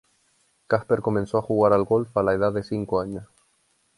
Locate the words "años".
3.01-3.27